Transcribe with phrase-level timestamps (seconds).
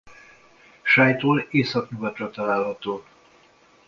[0.83, 3.03] Sálytól északnyugatra található.